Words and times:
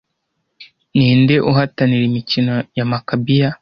Ninde 0.95 1.35
uhatanira 1.49 2.03
imikino 2.09 2.53
ya 2.77 2.85
Makabiya 2.91 3.49